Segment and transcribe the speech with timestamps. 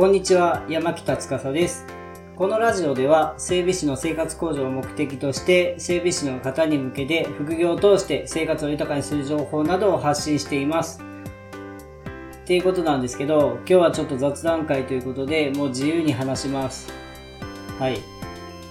[0.00, 1.84] こんにちは、山北司です。
[2.34, 11.02] このラジオでは、整備士の生活向上を目的として、整備士の方に向けて、副業を通して生活を豊かにする情報などを発信しています。
[12.44, 16.90] っていうことなんですけど、今日はちょっと雑談会ということで、もう自由に話します。
[17.78, 17.98] はい。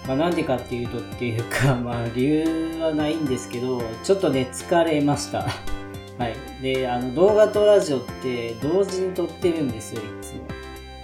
[0.07, 5.41] まあなんでかっていうとっていうか、 まあ理由はないんですけど、ちょっとね、疲れました。
[5.41, 6.64] はい。
[6.64, 10.59] で、あの、動画とラジオって同時に撮ってるんですよ、いつも。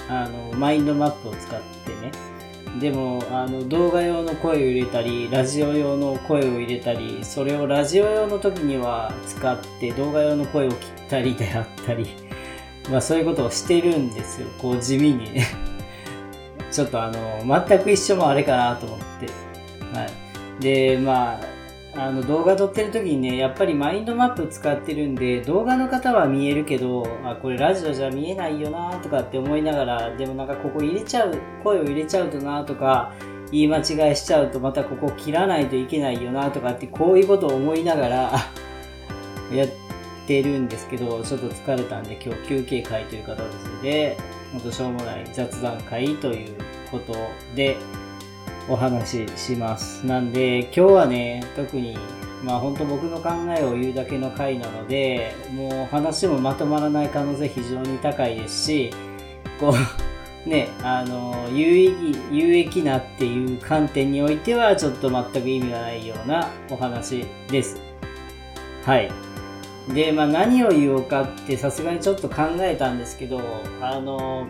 [0.09, 2.11] あの、マインドマップを使ってね。
[2.79, 12.07] でも、あの、動画用の声を入れたり、ラジオ用の声を入れたり、それをラジオ用の時には使って、動画用の声を切ったりであったり、
[12.91, 15.47] まあそういうことをしてるんですよ、こう地味にね。
[16.71, 19.27] ちょっとあの、全く一緒もあれかなと思って。
[19.97, 20.05] は
[20.59, 20.61] い。
[20.61, 21.54] で、まあ、
[21.97, 33.13] あの動画撮ってる時にね、やっぱりマインドマップ使ってるんで、動画の方は見えるけど、あ、これラジオじゃ見えないよなとかって思いながら、でもなんかここ入れちゃう、声を入れちゃうとなとか、
[33.51, 38.31] 言い間違いしちゃうとまたここ切らないといけないよなとかって、こういうことを思いながら
[39.55, 39.69] やっ
[40.27, 43.39] てるんですけど、ちょっと疲れたんで今日休憩会という形
[43.81, 44.17] で、
[44.51, 46.55] ほんとしょうもない雑談会という
[46.91, 47.13] こと
[47.55, 47.77] で、
[48.67, 50.05] お話しします。
[50.05, 51.97] なんで、今日はね、特に、
[52.43, 58.91] まあ本当僕の考えを言うだけの回なので、もう話もまとまらない可能性非常に高いですし、
[59.59, 59.73] こ
[60.45, 67.81] う、 ね、あの、有意義、有益なっていう観点においては、ちょっと全く意味がないようなお話です。
[68.83, 69.11] はい。
[69.93, 73.41] で、まあ何を言おうかってさすがにちょっと考えたんですけど、
[73.81, 74.47] あの、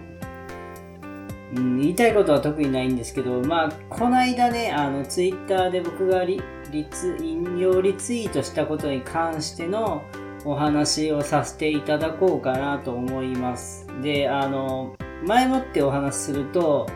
[1.56, 10.04] うん、言いたいことは特にないんですけど、まあ、この間ね、あの、ツイッターで僕がリリツ引用リツイートしたことに関しての
[10.44, 13.88] お話をさせていただこうかなと思います。
[14.02, 14.96] で、あの、
[15.26, 16.88] 前もってお話しすると、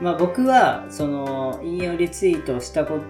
[0.00, 3.00] まあ僕は、その、引用リツイートしたこ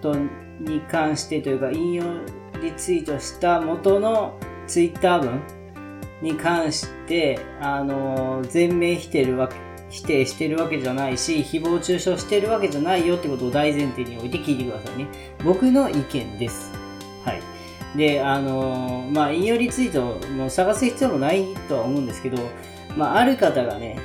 [0.00, 0.14] と
[0.60, 2.04] に関してというか、引用
[2.62, 5.40] リツイートした元のツイッター文
[6.20, 15.06] に関して、あの、全面否定るわけ否定してるわけじゃないし、誹謗中傷してるわけじゃないよってことを大前提に置いて聞いてくださいね。
[15.44, 16.72] 僕の意見です。
[17.24, 17.42] はい。
[17.96, 22.38] で、あのーまあ、引用リツイートも探す必要もないとは思うんですけど、
[22.96, 23.98] まあ、ある方がね、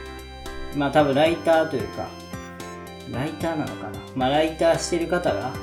[0.75, 2.09] まあ、多分ライターというか、
[3.09, 3.99] ライターなのかな？
[4.13, 5.53] まあ、ライターしてる方が、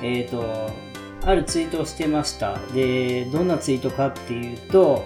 [0.00, 0.70] えっ、と、
[1.24, 2.56] あるツイートをしてました。
[2.72, 5.04] で、どんなツイートかっていうと、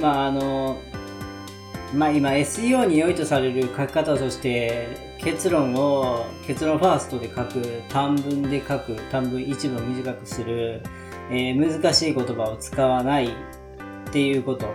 [0.00, 0.80] まあ、あの
[1.94, 10.82] まあ今 SEO に良いとされる書き方として結論を結論ファーストで書く短文で書く短文一部を短くする、
[11.30, 13.30] えー難しい言葉を使わないっ
[14.12, 14.66] ていうこと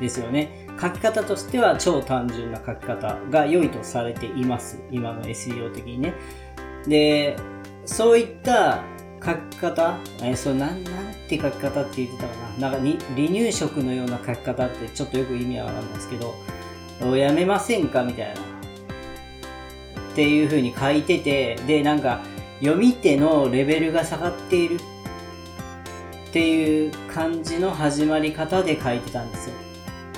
[0.00, 0.66] ですよね。
[0.80, 4.80] 書き方としては超単純な書き方が良いとされています。
[4.90, 6.14] 今の SEO 的にね。
[6.86, 7.36] で
[7.84, 8.82] そういった
[9.22, 10.94] 書き方えーそうなんなん
[11.28, 12.70] て書き方って言ってたかな。
[12.70, 16.34] なんかに離乳食のような書き方ってちょっとよく意味はわかんないですけど
[17.16, 18.02] やめませんか？
[18.02, 18.40] みたいな。
[18.40, 22.20] っていう風に書いてて、で、なんか、
[22.60, 29.56] 読み手のレベルが下がっているっていう感じの始まり方で書いてたんですよ。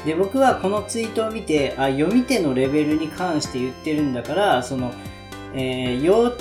[0.04, 4.92] で、僕はこのツイートを見て、あ、読み手のレベルに関して言ってるんだから、その、
[5.54, 6.38] えー幼稚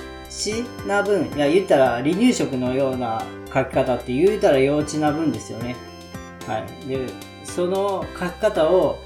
[0.87, 3.21] な分、いや、言ったら離乳食のような
[3.53, 5.75] 書き方って言うたら幼稚な分ですよね。
[6.47, 6.87] はい。
[6.87, 7.05] で、
[7.43, 8.97] その書き方を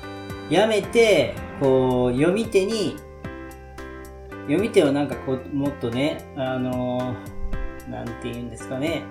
[0.49, 2.95] やめて、こう、読み手に、
[4.43, 9.03] 読み手をなんかこう、もっとね、あのーなんて言うんですかね、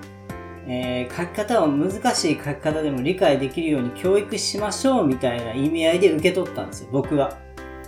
[0.67, 7.39] えー書き方を難しい書き方でも理解できるように教育しましょうみたいな意味合いで受け取ったんですよ、僕は。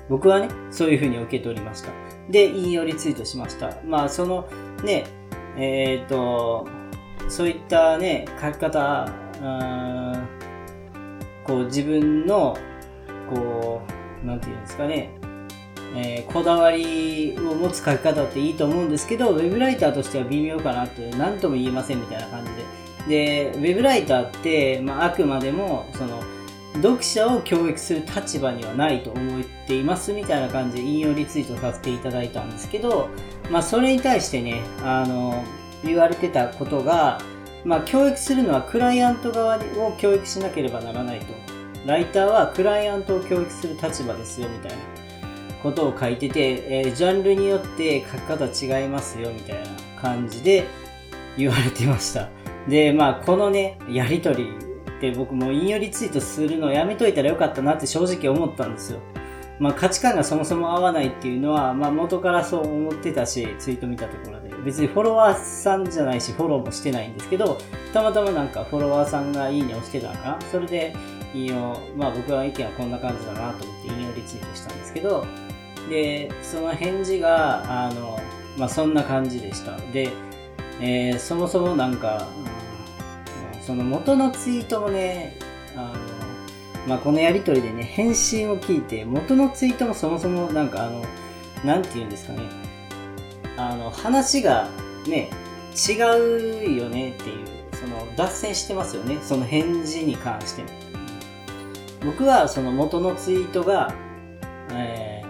[0.08, 1.90] 僕はね、そういう風に受け取りました。
[2.30, 3.76] で、引用リツイートしました。
[3.84, 4.48] まあ、その、
[4.84, 5.04] ね、
[5.56, 6.66] えっ、と、
[7.28, 9.06] そういったね、書き方、
[9.42, 10.36] あー
[11.46, 12.56] こう自分の、
[13.28, 13.82] こ
[14.24, 15.10] う、なんていうんですかね、
[15.94, 22.50] えーこだわりを持つ書き方っていいと思うんですけど、ウェブライターとしては微妙かなって、何とも言えませんみたいな感じ
[23.08, 23.50] で。
[23.52, 26.22] で、ウェブライターって、まあ、あくまでも、その、
[26.82, 33.08] 読者を教育する立場にはないと思っていますみたいな感じで引用リツイートさせていただいたんですけど、
[33.50, 35.42] まあ、それに対してね、あの、
[35.84, 37.20] 言われてたことが、
[37.64, 39.60] まあ、教育するのはクライアント側を
[39.98, 41.26] 教育しなければならないと。
[41.86, 44.78] ライターはクライアントを教育する立場ですよみたいな
[45.62, 49.68] ことを書いてて、えージャンルによって書き方違いますよみたいな
[50.00, 50.66] 感じで
[51.36, 52.28] 言われてました。
[52.68, 54.48] で、まあ、このね、やりとり
[54.96, 58.98] って僕も引用リツイートするのやめといたらよかったなって正直思ったんですよ。
[59.58, 64.46] まあ、価値観がそもそも合わないっていうのは、まあ、元からそう思ってたし、ツイート見たところで。
[64.64, 67.58] 別にフォロワーさんじゃないし、フォローもしてないんですけど、
[67.92, 70.94] たまたまなんかフォロワーさんがいいねをしてたのかなそれで、
[71.36, 75.26] 引用、まあ僕は意見はこんな感じだなと思って引用リツイートしたんですけど、
[75.90, 78.18] で、その返事が、あの、
[78.56, 79.76] まあそんな感じでした。
[79.92, 80.10] で、
[80.80, 82.26] えー、そもそもなんか、
[83.54, 85.36] うん、その元のツイートもね、
[85.76, 85.94] あの、
[86.86, 91.04] まあこのやりとりでね、返信を聞いて、元のツイートもそもそもなんかあの、
[91.64, 92.42] なんて言うんですかね、
[93.56, 94.68] あの、話が
[95.06, 95.30] ね、
[95.88, 95.92] 違
[96.72, 100.85] うよねっていう、その脱線してますよね、その返事に関しても。
[102.04, 103.92] 僕はその元のツイートが、
[104.72, 105.22] え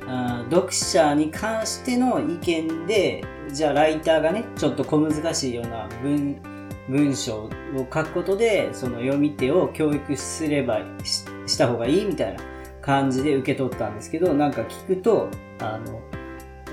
[0.00, 6.40] ー、読者に関しての意見で、じゃあライターがね、ちょっと小難しいような文
[6.88, 7.50] 文章を
[7.92, 12.40] 書くことで、その読み手を教育すればしした方がいいみたいな
[12.82, 15.28] 感じで受け取ったんですけど、なんか聞くと、
[15.60, 16.00] あの、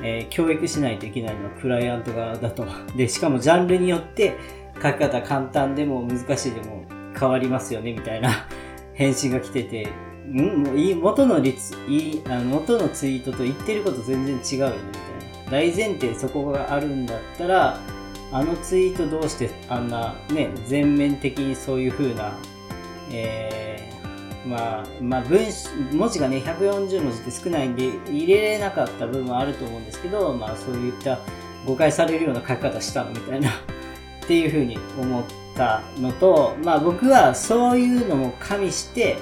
[0.03, 2.65] えー、教育しないといけないのはクライアント側だと。
[2.95, 4.37] で、しかもジャンルによって
[4.81, 6.85] 書き方簡単でも難しいでも
[7.17, 8.47] 変わりますよね、みたいな。
[8.93, 9.87] 返信が来てて、
[10.27, 14.99] んもういい、元の率、いい、あの、元のツイートと言ってること全然違うよね、みた
[15.37, 15.51] いな。
[15.51, 17.79] 大前提そこがあるんだったら、
[18.31, 22.33] あのツイートどうしてあんなね、全面的にそういう風な、
[23.09, 25.39] えー、まあ、まあ文、
[25.93, 31.19] 文字がね、140文字って少ないんで、入れれなかった部分はあると思うんですけど、まあそういった
[31.65, 33.49] 誤解されるような書き方したのみたいな。
[34.25, 39.17] っていう風に思って、たのと、まあ僕はそういうのも加味して、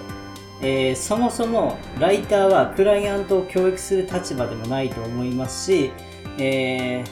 [0.62, 5.92] えー、そもそもライターはクライアントを教育する立場でもないと思いますし、
[6.38, 7.06] えー、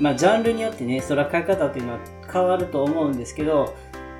[0.00, 1.98] まあジャンルによってね、それは書き方っていうのは
[2.32, 3.76] 変わると思うんですけど、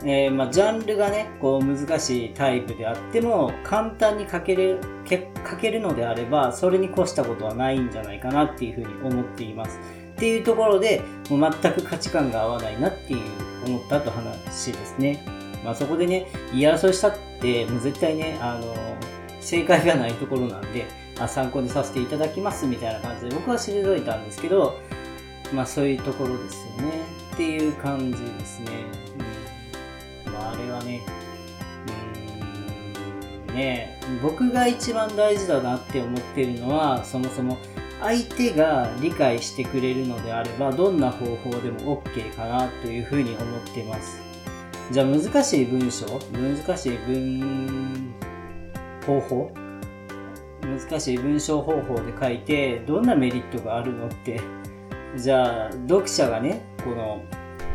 [0.06, 9.78] えー、まあ、ジャンルがね、こう難しいタイプであっても、簡単に書ける、書けるのであれば、それに越したことはないんじゃないかなっていうふうに思っています。
[10.14, 15.24] っていうところで、もう全く価値観が合わないなっていう思ったと話ですね。
[15.64, 18.74] まあそこでね、言い争いしたって、もう絶対ね、あの、
[19.40, 20.86] 正解がないところなんで、
[21.18, 24.74] あ参考にさせていただきますみたいな感じで僕は退いたんですけど、
[25.52, 26.92] まあそういうところですよね。
[27.34, 28.70] っていう感じですね。
[30.26, 31.02] うん、まああれはね、
[33.48, 37.58] うん、ね、僕が一番大事だなって思ってるのは、そもそも
[38.04, 44.20] 相手が理解してくれるのであればどんな方法でも OK かなというふうに思っています。
[44.92, 48.12] じゃあ難しい文章難しい文
[49.06, 49.50] 方法？
[50.60, 54.38] 難しい文章方法で書いてどんなメリットがあるのって。
[55.16, 57.24] じゃあ読者がねこの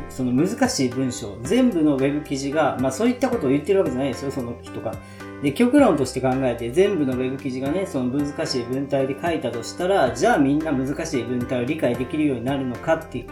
[0.09, 4.93] その難しい文章全部の web 記事がまあそういったことを言ってるわけじゃないですよその人が。
[5.41, 13.25] で、極論として考えて全部の web 記事がね、その難しい文体で書いたとしたら、じゃあみんな難しい文体を理解できるようになるのかって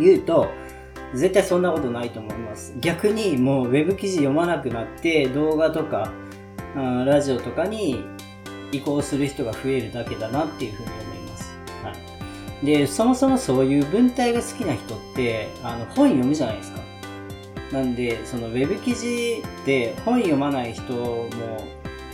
[0.00, 0.50] いうと、
[1.14, 2.74] 絶対そんなことないと思います。
[2.80, 6.12] 逆にもう web 記事読まなくなって動画とか、
[6.74, 8.04] あラジオとかに
[8.72, 11.54] 移行する人が増えるだけだなっていうふうに思います。
[11.84, 11.92] は
[12.62, 12.66] い。
[12.66, 16.85] で、そもそもそういう文体が好きな人って、あの本読むじゃないですか。
[17.76, 21.28] なんで、そのウェブ記事で本読まない人も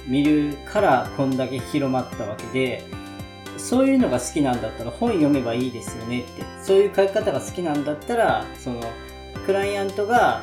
[0.09, 2.85] 見るからこんだけ広まったわけで、
[3.59, 8.81] そういうのが好きなんだったら本読めばいいですよねって、そういう書き方が好きなんだったら、その、
[9.47, 10.43] クライアントが、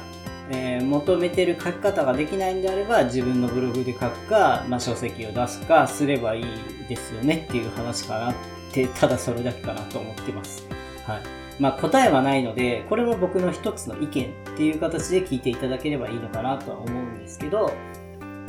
[0.51, 6.45] えー、求めてる書き方ができないんであれば、自分のブログで書くか、まあ、書籍を出すかすればいい
[6.87, 8.35] ですよねっていう話かなっ
[8.71, 10.65] て、ただそれだけかなと思ってます。
[11.05, 11.38] はい。
[11.59, 17.73] まあ、答えはないので、これも僕の一つの意見っていう形で聞いていただければいいのかなとは思うんですけど、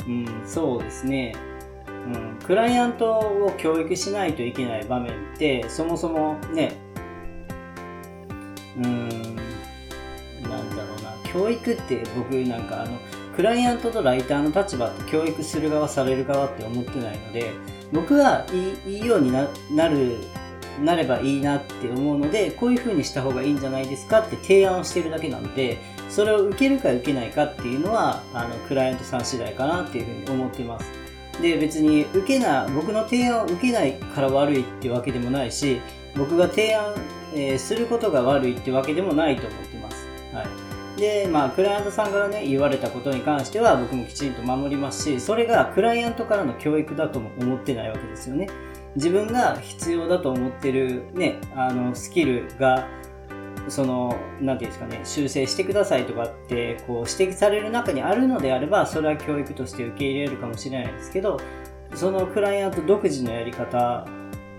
[0.07, 1.35] うん、そうですね。
[1.87, 6.73] うん、クライアントを教育しないといけない場面って、そもそもね、
[8.77, 9.09] うん、
[10.41, 12.97] なんだろうな、教育って僕なんかあの、
[13.35, 17.51] クライアントとライターの立場って教育する側される側って思ってないので、
[17.91, 19.47] 僕はいいいいようにな
[19.89, 20.17] る
[20.79, 25.77] なればいいなって思うので、こういう風にした方がいいんじゃないですかって提案をしてるだけなんで、
[26.09, 30.91] それを受けるか受けないかっていうのは、あの、クライアントさん次第かなっていう風に思ってます。
[31.41, 35.81] で、別に受けな、僕の提案を受けないから悪いってわけでもないし、
[36.15, 36.93] 僕が提案、
[37.33, 40.07] えー、することが悪いってわけでもないと思ってます。
[40.33, 40.99] はい。
[40.99, 48.49] で、まあ、クライアントさんからね、言われたことに関しては僕もきちんと守りますし、それがクライアントからの教育だとも思ってないわけですよね。
[48.95, 52.87] 自分が必要だと思ってるね、あの、スキルが、
[53.69, 61.39] その、なんていうんですかね、修正してくださいとかって、こう、指摘される中にあるのであれば、それは教育として受け入れるかもしれないですけど、
[61.93, 64.05] そのクライアント独自のやり方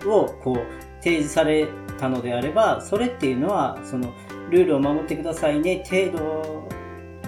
[0.07, 1.67] を、こう、提示され
[1.99, 4.13] たのであれば、それっていうのは、その、
[4.51, 6.69] ルールを守ってくださいね、程度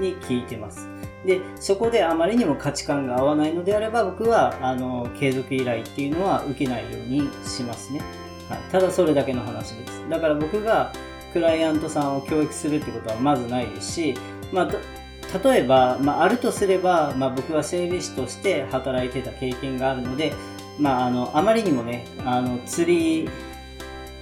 [0.00, 0.94] に聞いてます。
[1.25, 8.00] で、そこであまりにも価値観が合わないのであれば、僕は、あの、継続依頼っていうのは受けないようにしますね。
[8.49, 8.59] はい。
[8.71, 10.09] ただそれだけの話です。
[10.09, 10.93] だから僕が、
[11.35, 14.14] クライアントさんを教育するってことはまずないですし、
[14.52, 20.33] まあ、例えば、まあ、あるとすれば、まあ、僕は整備士として働いてた経験があるので、
[20.78, 23.28] まあ、あのあまりにもねあの釣り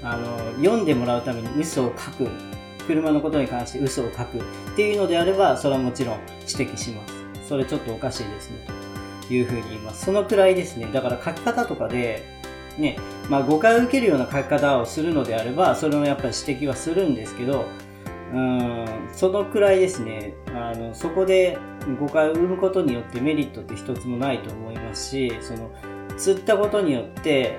[0.02, 2.30] あの読んでもらうために嘘を書く
[2.82, 4.42] 車のことに関して嘘を書くっ
[4.76, 7.14] ていうのであればそれはもちろん指摘します。
[7.48, 8.66] それちょっとおかしいですね
[9.26, 10.06] というふうに言います。
[10.06, 10.86] そのくらいですね。
[10.92, 12.22] だから書き方とかで
[12.78, 12.96] ね、
[13.28, 17.66] まあ誤解を受けるような書き方をするのであれば、それもやっぱり指摘はするんですけど、
[18.32, 21.58] うん、そのくらいですね、あの、そこで
[22.00, 25.70] 誤解を生むことによってメリットって一つもないと思いますし、その、
[26.16, 27.58] 釣ったことによって、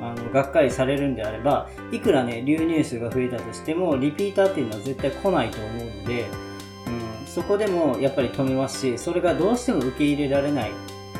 [0.00, 6.26] あの、がっかりされるんであれば、いくらね、流入数が増えたとしても、リピーターっていうのは絶対来ないと思うので、
[6.86, 10.70] うん、そこでもやっぱり止めますし、それがどうしても受け入れられない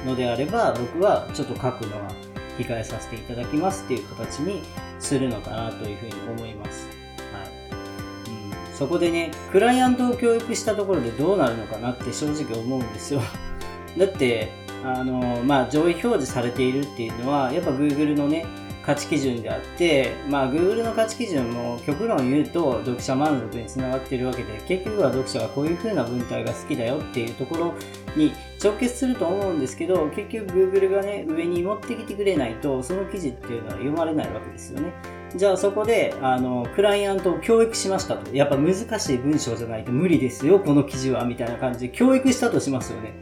[0.07, 2.11] のであれば、僕はちょっと書くのは
[2.59, 4.63] 控えさせていただきますっていう形に
[4.99, 6.89] するのかなというふうに思います。
[7.33, 13.21] はいうん、そこでね、クライアントを教育したところでどうなるのかなって正直思うんですよ。
[13.97, 14.53] だって、
[14.85, 18.47] あの、まあ、上位表示されているっていうのは、やっぱ Google のね、
[18.89, 27.75] 価値基準であって、まあ、Google の価値基準も極論言うと読者満足につながっているわけで、結局は読者がこういう風な文体が好きだよっていうところ
[28.17, 28.33] に
[28.65, 34.95] 直結すると思うんですけど、結局 Google がね、上に持ってきてくれないと、その記事っていうのは読まれないわけですよね。
[35.37, 38.35] じゃあそこで、あの、クライアントを教育しましたと。
[38.35, 43.13] やっぱ難しい文章じゃないと無理ですよ、この記事は、みたいな感じで教育したとしますよね。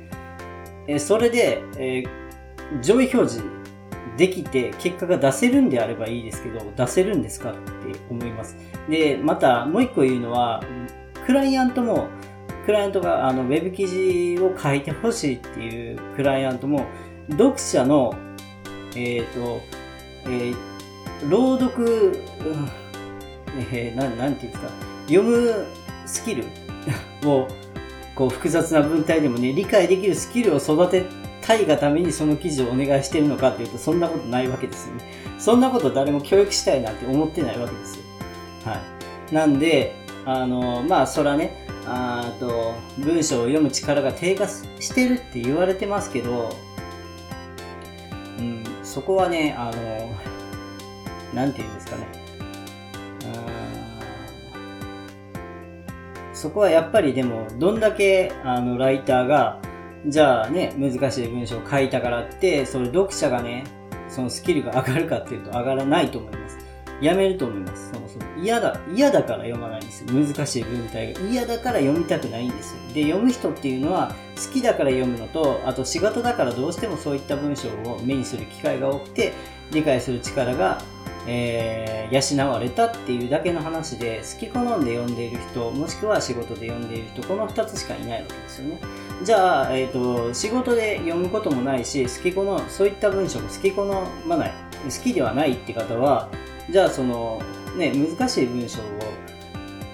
[0.86, 3.55] えそれで、えー、上位表示
[4.16, 7.60] できて結果が出せるんであればいいですけど、出せるんですかって
[8.10, 8.56] 思います。
[8.88, 10.62] で、またもう一個言うのは、
[11.26, 12.08] クライアントも、
[12.64, 16.86] クライアントがあのウェブ記事を書いてほしいっていうクライアントも、
[17.30, 18.14] 読者の、
[18.94, 19.60] えっ、ー、と、
[20.26, 20.56] えー、
[21.28, 22.12] 朗読、
[23.70, 24.70] えー、ななんていうんですか、
[25.06, 25.66] 読む
[26.06, 26.44] スキル
[27.24, 27.48] を、
[28.14, 31.04] こう複雑な文体でもね、理解できるスキルを育て
[31.46, 35.04] たいがためにその記事をお願いしてるのかっていうと、そんなことないわけですよね。
[35.38, 38.04] そんなこと誰も教育したいなんて思ってないわけですよ。
[38.64, 38.80] は
[39.30, 39.34] い。
[39.34, 46.50] なんで、あの、まあ、そらね、あと、文章を読む力が低下してるって言われてますけど、
[48.38, 50.14] うん、そこはね、あの、
[51.34, 52.26] なんて言うんですかね。
[56.36, 59.58] そこはやっぱりでも、どんだけ、あの、ライターが、
[60.06, 63.64] じゃあね、難しい文章を書いたからって、それ読者がね、
[64.08, 66.58] そのスキルが上がるかっていうと上がらないと思います。
[67.00, 67.92] やめると思います。
[67.92, 68.24] そもそも。
[68.42, 70.12] 嫌だ、嫌だから読まないんですよ。
[70.12, 71.20] 難しい文体が。
[71.20, 72.80] 嫌だから読みたくないんですよ。
[72.94, 79.32] で、読む人っていうのは好きだから読むのと、あと仕事だからどうしてもそういった文章を目にする機会が多くて、
[79.72, 80.80] 理解する力が
[81.26, 88.80] えー、養われたっていうだけの話で好き好んで読んでいる人もしくは仕事で読んでいる人この2つしかいないわけですよね
[89.22, 93.84] じゃあ、えーと、仕事で読むこともないし好き好んそういった文章も好き好
[94.26, 94.52] まない
[94.84, 96.30] 好きではないって方は
[96.70, 97.40] じゃあその
[97.76, 98.82] ね難しい文章を、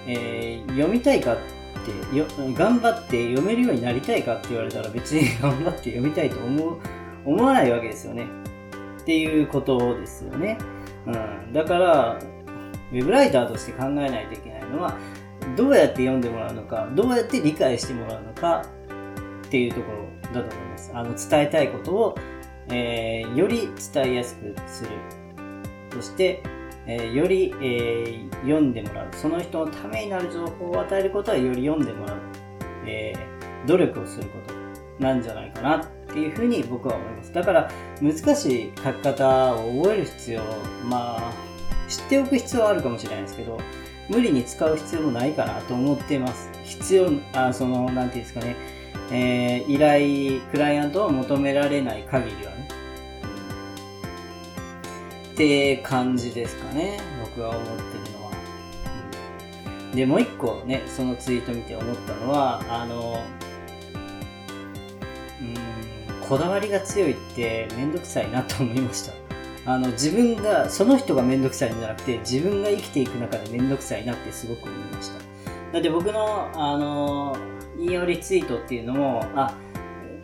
[0.07, 1.37] えー、読みたいかっ
[2.11, 6.77] てよ頑張って読めるようになりたいかって言われたら別に 頑張って読みたいと思う
[7.25, 8.27] 思わないわけですよね
[9.03, 10.57] っていうことですよね。
[11.05, 11.11] う
[11.49, 12.19] ん、だから、
[12.91, 14.97] ウェブライターとして考えないといけないのは、
[15.57, 18.65] どうやって読んでもらうのか、どうやって理解してもらうのか
[19.53, 20.91] っていうところだと思います。
[20.95, 22.15] あの、伝えたいことを、
[22.69, 24.89] えー、より伝えやすくする。
[25.91, 26.41] そして、
[26.87, 29.09] えー、より、えー、読んでもらう。
[29.11, 32.17] その人のためになる情報を与えることはより読んでもらう。
[32.87, 33.13] え、
[33.67, 37.31] 努力をすることなんじゃないかなっていうふうに僕は思います。
[37.31, 37.69] だから
[38.01, 40.41] 難しい書き方を覚える必要、
[40.89, 41.31] まあ、
[41.87, 43.59] 知っておく必要はあるかもしれないですけど、
[44.09, 46.49] 無理に使う必要もないかなと思っています。
[46.63, 48.72] 必要、あその、なんていうんですかね、
[49.11, 52.69] えー、依頼、クライアントを求められない限りはね。
[55.33, 56.99] って感じですかね。
[57.21, 57.77] 僕は思ってる
[58.17, 58.31] のは。
[59.95, 63.23] で、もう一個ね、そのツイート見て思ったのは、あの、
[65.41, 69.23] うんこだわりが強いってめんどくさいなと思いました。
[69.65, 75.19] あの自分がその人が面倒くさいんじゃなくて自分が生きていく中で面倒くさいなってすごく思いました
[75.71, 77.37] だって僕のあの
[77.77, 79.55] 引用リツイートっていうのもあ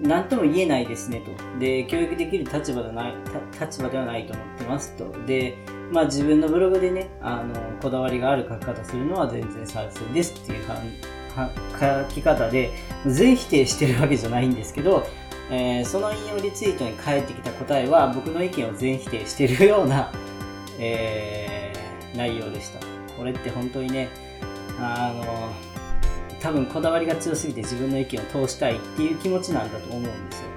[0.01, 3.13] 何とも言えないですねとで教育できる立場ではない
[3.60, 5.58] 立場ではないと思ってますとで
[5.91, 12.72] まあ自分のブログでねあのこだわりがある書き方するのは全然賛成ですっていう書き方で
[13.06, 15.06] 全否定してるわけじゃないんですけど
[15.51, 20.12] えー、その引用リツイートに返ってきた答えは僕の意見を全否定してるような、
[20.79, 22.79] えー、内容でした。
[23.18, 24.10] これって本当にね、
[24.79, 25.51] あの、
[26.39, 30.48] 多分こだわりが強すぎて自分の意見を通したいっていう気持ちなんだと思うんですよ。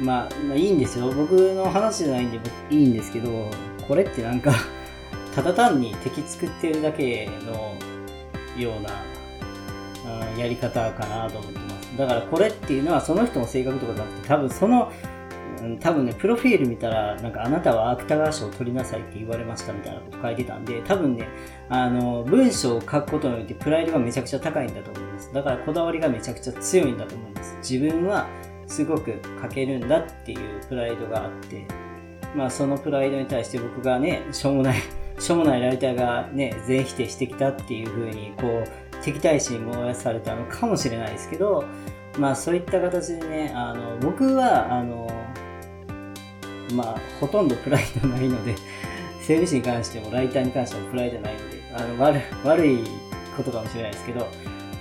[0.00, 1.12] うん、まあ、まあ、いいんですよ。
[1.12, 2.40] 僕の話じゃないんで
[2.70, 3.50] いいんですけど、
[3.86, 4.52] これってなんか
[5.34, 7.74] ただ単に敵作ってるだけの
[8.56, 11.96] ような、うん、やり方かなと思ってます。
[11.96, 14.92] だからこれっていうのはその人の性格とかじゃなくて多分その
[15.80, 21.28] 多分ね、プロフィール見たら、なんかあなたは芥川賞を取りなさいって言われましたみたいなこと書いてたんで、多分ね、
[21.68, 25.32] あの、文章を書くことによってプライドがめちゃくちゃ高いんだと思います。
[25.32, 27.56] だからこだわりがめちゃくちゃ強いんだと思います。
[27.62, 28.26] 自分は
[28.66, 31.66] すごく書けるんだっていうプライドがあって、
[32.34, 34.76] まあそのプライドに対して僕がね、しょうもない、
[35.18, 41.64] しょうもないライターがね、全否定してきたっていう風に、こう、敵対心燃やされたのかもしれないですけど、
[42.18, 45.08] まあそういった形でね、あの、僕は、あの、
[46.72, 48.54] まあほとんどプライドないので、
[49.20, 52.84] 整備士に関してもライターに関してもプライドないので、あの悪悪い
[53.36, 54.28] ことかもしれないですけど、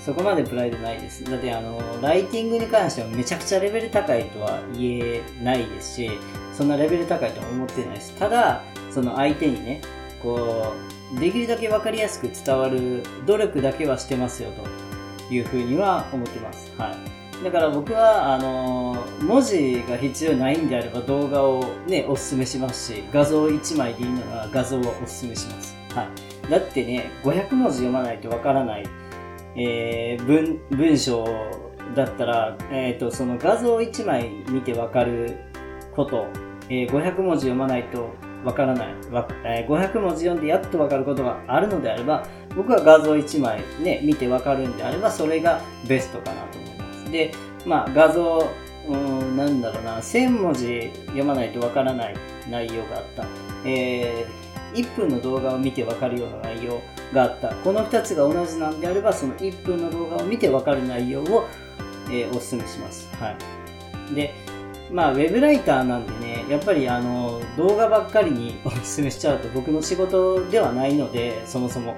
[0.04, 1.24] そこまでプライドないです。
[1.24, 6.12] だってあの、ライティングに関してはめちゃくちゃレベル高いとは言えないですし、
[6.54, 8.14] そんなレベル高いとは思ってないです。
[8.16, 9.82] ただ、その相手にね、
[10.22, 10.74] こ
[11.16, 14.50] う、できるだけ分かりやすく伝わる努力だけはしてますよ
[15.30, 16.72] というふうには思ってます。
[16.78, 17.23] はい。
[17.44, 25.76] だから僕は、あの文字が必要ないんであれば動画をね、おすすめしますし、画像1枚でいいなら画像をおすすめします。
[25.94, 26.50] はい。
[26.50, 28.86] だってね、500文字読まないとわからない、
[29.56, 31.26] えー、文、文章
[31.96, 35.38] だったら、えっ、ー、と、その画像1枚見てわかる
[35.96, 36.28] こと、
[36.70, 38.10] えー、500文字読まないと
[38.44, 38.96] わからない、
[39.46, 42.26] えー、500文字読んでやっとわかることがあるのであれば、
[42.56, 46.83] 僕は画像1枚ね、見てわかるんであれば、それがベストかなと思います。
[47.14, 47.32] で、
[47.66, 48.52] まあ画像、
[48.90, 52.16] うん、なんだろうな、1000文字読まないとわからない
[52.50, 53.26] 内容があった。
[53.66, 56.82] えー、1分の動画を見てわかるような内容
[57.14, 57.56] があった。
[57.56, 61.48] この2つが同じなんであれば、その1分の動画を見てわかる内容を、
[62.10, 63.08] えー、お勧めします。
[63.22, 63.38] は
[64.12, 64.16] い。
[64.16, 64.34] で、
[64.92, 71.96] まあ、ウェブライターなんでね、やっぱりあの、動画ばっかりにお勧めしちゃうと僕の仕事ではないので、そもそも。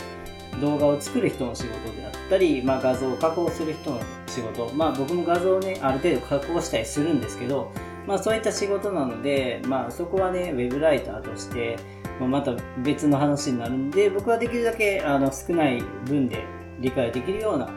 [0.61, 7.71] 動画を作る人の仕事であったり、まあ、画像を加工する人の仕事、まあ、僕も画像をね、ある程度加工したりするんですけど、
[8.07, 11.77] まあ、そういった仕事なので、まあ、そこはね、ウェブライターとして、
[12.19, 16.45] また別の話になるんで、僕はできるだけあの少ない分で
[16.79, 17.69] 理解できるような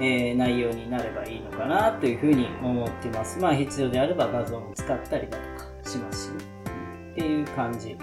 [0.00, 3.38] えー、内容になればいいのかなというふうに思ってます。
[3.38, 5.44] まあ必要であれば画像も使ったりだと
[5.84, 6.44] かしますし、ね、
[7.12, 7.96] っていう感じ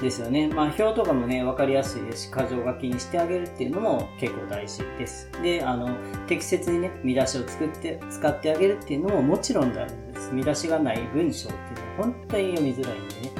[0.00, 0.48] ですよね。
[0.48, 5.30] まあ表とかもね、わかりやすいですし、箇条書きにしてあげるっていうのも結構大事です。
[5.42, 5.90] で、あの、
[6.26, 10.30] 適切にね、見出しを作って、使ってあげるっていうのももちろん大事です。
[10.32, 13.30] 見出しがない文章っていうのは本当に読みづらいんでね。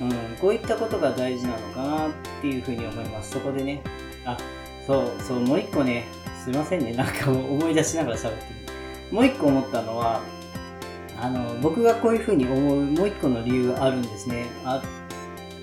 [0.00, 3.32] うん、こういったことが大事なのかなっていうふうに思います。
[3.32, 3.82] そこでね、
[4.24, 4.36] あ、
[4.86, 6.06] そう、そう、もう一個ね、
[6.42, 8.38] すいませんね、なんか思い出しながら喋って
[9.10, 9.14] る。
[9.14, 10.22] もう一個思ったのは、
[11.20, 14.46] あの、僕がこういうふうに思うもう一個の理由があるんですね。
[14.64, 14.82] あ、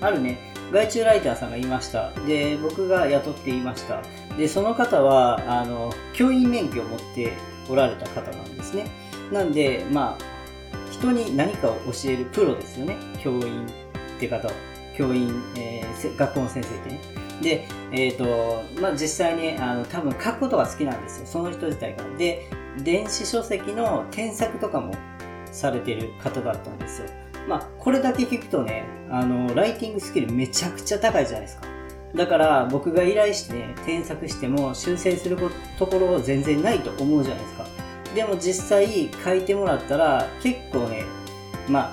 [0.00, 2.10] あるね、外注ライターさんがいました。
[2.26, 4.02] で、僕が雇っていました。
[4.36, 7.32] で、その方は、あの、教員免許を持って
[7.68, 8.86] おられた方なんですね。
[9.32, 12.96] なんで、まあ、人に何かを教えるプロですよね。
[13.22, 14.54] 教員って方は。
[14.96, 17.00] 教員、えー、学校の先生ってね。
[17.40, 21.26] で、えっ、ー、と、まあ、実際に、あの、多分書くことが好きなんですよ。
[21.26, 22.04] その人自体が。
[22.18, 22.50] で、
[22.82, 24.94] 電子書籍の添削とかも
[25.52, 27.08] されてる方だったんですよ。
[27.48, 31.66] まあ、これだけ聞くとね、あの、ライティングスキルめちゃくちゃ高いじゃないですか。
[32.14, 35.36] だから僕が依頼して、ね、添削しても修正する
[35.78, 37.66] ところ全然ないと思うじゃないですか。
[38.14, 41.04] でも実際書いてもらったら結構ね、
[41.68, 41.92] ま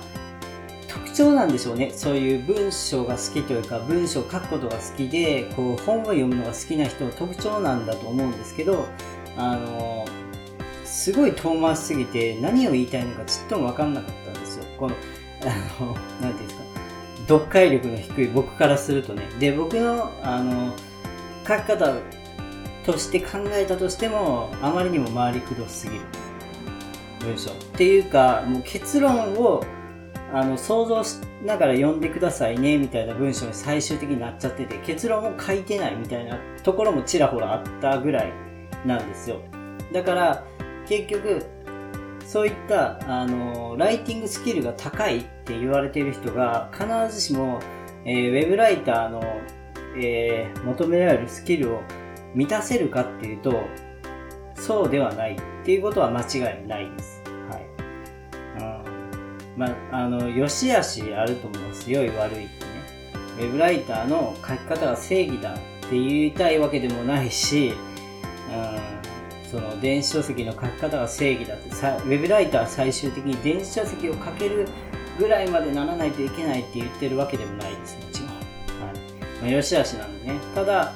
[0.88, 8.86] 特徴なんでしょうねそういう文章が好きというか文章を書くことが好きでこう本を読むのが好きな人の特徴なんだと思うんですけど
[9.36, 10.06] あの
[10.84, 14.96] すごい遠回しすぎて何を言いたいのかちっとも分かんなかったんですよこの
[15.42, 16.62] あの何ていうんですか。
[17.28, 19.28] 読解力の低い僕からするとね。
[19.38, 20.72] で僕のあの
[21.46, 21.94] 書き方
[22.84, 26.02] として考えたとしてもあまりにも回りくどすぎる。
[27.20, 27.50] 文章。
[27.50, 29.64] っていうかもう結論を
[30.32, 38.32] あの、想像しながら読んでくださいね、みたいな文章に最終的になっちゃってて、結論も書いてないみたいなところもちらほらあったぐらい
[38.84, 39.40] なんですよ。
[39.92, 40.44] だから、
[40.88, 41.46] 結局、
[42.26, 47.60] そういった、あの、ライティングスキルが高いって言われている人が、必ずしも、
[48.04, 49.22] えー、ウェブライターの、
[49.96, 51.82] えー、求められるスキルを
[52.34, 53.62] 満たせるかっていうと、
[54.56, 57.22] そうではないっていうことは間違いないです。
[57.48, 57.66] はい。
[58.58, 59.58] うん。
[59.58, 61.90] まあ、の、良し悪しあると思います。
[61.90, 62.76] 良い悪いってね。
[63.38, 65.56] ウェブライターの書き方が正義だっ
[65.88, 67.72] て言いたいわけでもないし、
[69.56, 74.68] その電子書籍の書き方が正義だってさ、ウェブライターは最終的に電子書籍を書ける
[75.18, 78.28] ぐらいまでならないといけないって言ってるわけでもないです、もちろん。
[78.28, 78.40] はい。
[79.40, 80.38] まあ、良し悪しなんでね。
[80.54, 80.92] ただ、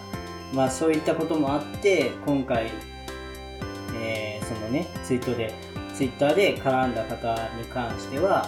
[0.52, 2.70] まあそういったこともあって、今回、
[3.98, 5.54] えー、そのね、ツイートで、
[5.94, 8.46] ツイッターで絡んだ方に関しては、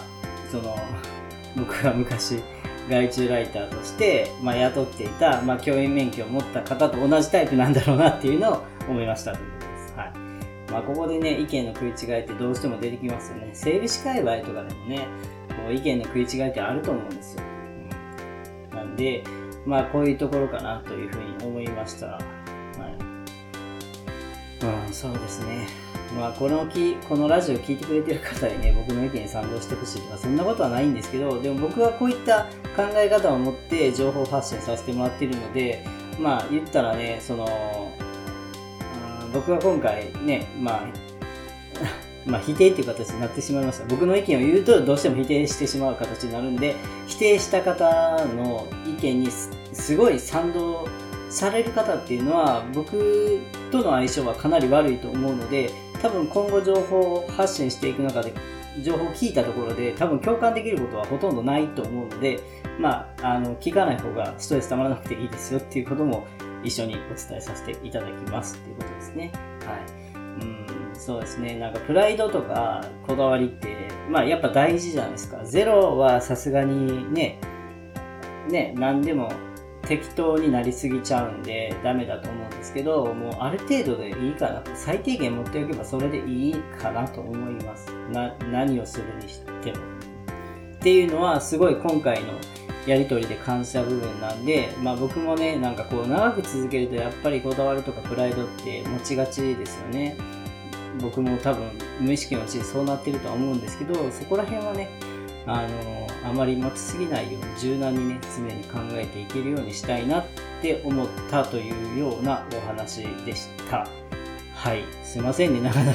[0.51, 0.77] その、
[1.57, 2.39] 僕が昔、
[2.87, 9.62] 外注ライターとして、まあ、雇っていた、まあ、教員免許を持った方と同じタイプなんだろうなっていうのを思いましたということ。
[10.73, 13.51] まあ、ここでね、意見の食い違いってどうしても出てきますよね。
[13.53, 15.07] 整備士界隈とかでもね、
[15.49, 17.43] こう意見の食い違いってあると思うんですよ。
[18.71, 19.23] なんで、
[19.67, 22.07] まあ、こういうところかなというふうに思いました。
[22.07, 22.23] はい。
[24.65, 25.67] うん、そうですね。
[26.17, 35.85] まあ、このき、このラジオ聞いてくれてる方にね、僕の意見に賛同してほしいとか、そんなことはないんですけど、でも僕はこういった考え方を持って情報発信させてもらっているので、
[36.19, 37.45] まあ、言ったらね、その、
[39.33, 40.87] 僕が今回ね、まあ、
[42.29, 43.85] まあ、否定っていう形になってしまいました。
[43.85, 46.75] 僕の意見を言うとどうしても否定してしまう形になるんで、
[47.07, 50.87] 否定した方の意見にすごい賛同
[51.29, 53.41] される方っていうのは僕
[53.71, 58.33] との相性はかなり悪いと思うので、多分今後情報を発信していく中で
[58.81, 62.39] 情報を聞いたところで多分共感できることはほとんどないと思うので、
[62.79, 66.25] まあ、あの、聞かない方がストレス溜まらなくていいですよっていうことも
[66.63, 69.31] 一緒にお伝えさせていただきますっていうことですね。
[69.65, 70.13] はい。
[70.15, 71.59] うん、そうですね。
[71.59, 75.43] なんかプライドとかこだわりって、まあやっぱ大事じゃないですか。
[75.45, 77.39] ゼロはさすがにね、
[78.49, 79.31] ね、何でも
[79.87, 84.63] 適当になりすぎちゃうんでダメだと思うんですけど、もうある程度でいいかな。
[84.75, 87.91] 最低限持っておけばそれでいいかなと思います。
[88.11, 89.77] な、何をするにしても。
[90.75, 92.33] っていうのはすごい今回の
[92.85, 100.17] やり取りで感じた部分なんで、まあ僕もね、なんかこう長く続けるとやっぱりこだわりとかプライドって持ちがちですよね。
[101.01, 104.89] 僕も多分無意識のうちにそうなってるとは思うんですけど、そこら辺はね、
[105.45, 110.25] あの、あまり待ちすぎないように柔軟にね、常に考えていけるようにしたいなっ
[110.61, 113.87] て思ったというようなお話でした。
[114.55, 114.83] はい。
[115.03, 115.93] すいませんね、長々、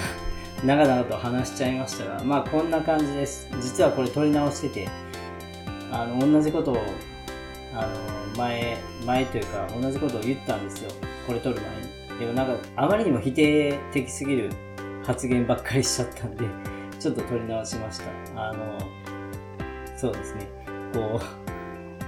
[0.65, 3.49] 長々と話しちゃいましたが、まあこんな感じです。
[3.61, 4.89] 実はこれ撮り直してて、
[5.91, 6.79] あの、同じことを、
[7.75, 10.91] あの、前、前というか、同じことを言ったんですよ。
[11.27, 12.19] これ撮る前に。
[12.21, 14.51] でもなんか、あまりにも否定的すぎる
[15.05, 16.45] 発言ばっかりしちゃったんで、
[16.99, 18.01] ちょっと撮り直しまし
[18.35, 18.49] た。
[18.49, 18.79] あの、
[19.97, 20.47] そうですね。
[20.93, 21.21] こ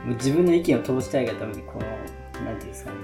[0.07, 2.97] う、自分の意見を通したいがために、この、なんていうんですかね。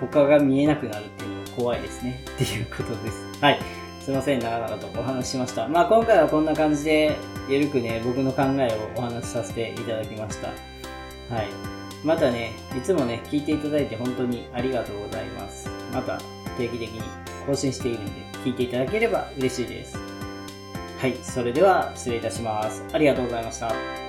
[0.00, 2.20] 他が見えなくなるっていうのも怖いですね。
[2.30, 3.40] っていうことです。
[3.40, 3.83] はい。
[4.04, 5.66] すいません、長々とお話ししました。
[5.66, 7.16] まあ今回はこんな感じで、
[7.48, 10.48] ゆるくね、僕の考えをお話しさせていただきました。
[10.48, 11.48] はい。
[12.04, 15.70] またね、いつもね、聞いていただいて本当にありがとうございます。
[15.90, 16.18] また
[16.58, 17.00] 定期的に
[17.46, 18.10] 更新しているんで、
[18.44, 19.96] 聞いていただければ嬉しいです。
[20.98, 22.84] はい、それでは失礼いたします。
[22.92, 24.03] ありがとうございました。